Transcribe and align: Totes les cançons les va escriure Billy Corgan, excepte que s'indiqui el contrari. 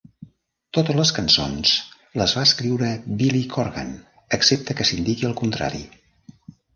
Totes 0.75 0.95
les 0.99 1.09
cançons 1.17 1.73
les 2.21 2.33
va 2.37 2.45
escriure 2.49 2.89
Billy 3.19 3.41
Corgan, 3.57 3.91
excepte 4.39 4.77
que 4.81 4.89
s'indiqui 4.91 5.29
el 5.31 5.37
contrari. 5.43 5.83